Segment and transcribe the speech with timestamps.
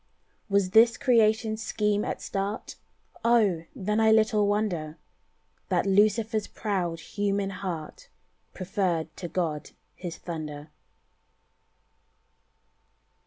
[0.49, 2.75] Was this Creation's scheme at start?
[3.23, 3.65] Oh!
[3.75, 4.97] then I little wonder
[5.69, 8.09] That Lucifer's proud human heart
[8.51, 10.71] Preferred to God His thunder.